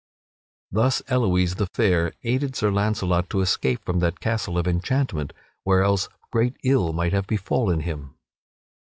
Thus 0.71 1.03
Elouise 1.09 1.57
the 1.57 1.67
Fair 1.67 2.13
aided 2.23 2.55
Sir 2.55 2.71
Launcelot 2.71 3.29
to 3.29 3.41
escape 3.41 3.85
from 3.85 3.99
that 3.99 4.19
castle 4.19 4.57
of 4.57 4.67
enchantment, 4.67 5.31
where 5.63 5.83
else 5.83 6.09
great 6.31 6.57
ill 6.63 6.91
might 6.91 7.13
have 7.13 7.27
befallen 7.27 7.81
him. 7.81 8.15